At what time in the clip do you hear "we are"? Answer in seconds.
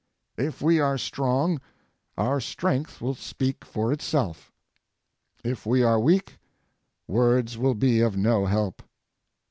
0.63-0.97, 5.63-5.99